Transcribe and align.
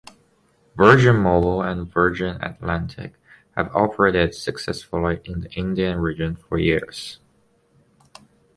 Virgin 0.75 1.17
Mobile 1.17 1.61
and 1.61 1.93
Virgin 1.93 2.43
Atlantic 2.43 3.13
have 3.55 3.69
operated 3.75 4.33
successfully 4.33 5.19
in 5.25 5.41
the 5.41 5.51
Indian 5.51 5.99
region 5.99 6.35
for 6.35 6.57
years. 6.57 7.19